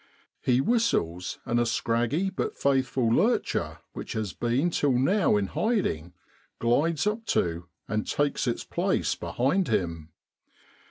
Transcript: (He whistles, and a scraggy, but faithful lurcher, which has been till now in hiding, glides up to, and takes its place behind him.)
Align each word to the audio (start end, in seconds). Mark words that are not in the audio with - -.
(He 0.41 0.61
whistles, 0.61 1.37
and 1.45 1.59
a 1.59 1.63
scraggy, 1.67 2.31
but 2.31 2.57
faithful 2.57 3.07
lurcher, 3.07 3.81
which 3.93 4.13
has 4.13 4.33
been 4.33 4.71
till 4.71 4.93
now 4.93 5.37
in 5.37 5.45
hiding, 5.45 6.13
glides 6.57 7.05
up 7.05 7.23
to, 7.27 7.67
and 7.87 8.07
takes 8.07 8.47
its 8.47 8.63
place 8.63 9.13
behind 9.13 9.67
him.) 9.67 10.09